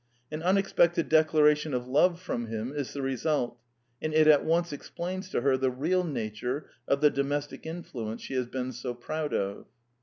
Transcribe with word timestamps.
An 0.31 0.41
unexpected 0.41 1.09
declar 1.09 1.47
ation 1.49 1.75
of 1.75 1.87
love 1.87 2.19
from 2.19 2.47
him 2.47 2.73
is 2.75 2.91
the 2.91 3.03
result; 3.03 3.59
and 4.01 4.15
it 4.15 4.25
at 4.25 4.43
once 4.43 4.73
explains 4.73 5.29
to 5.29 5.41
her 5.41 5.55
the 5.57 5.69
real 5.69 6.03
nature 6.03 6.67
of 6.87 7.01
the 7.01 7.11
do 7.11 7.23
mestic 7.23 7.67
influence 7.67 8.23
she 8.23 8.33
has 8.33 8.47
been 8.47 8.71
so 8.71 8.95
proud 8.95 9.31
of. 9.31 9.67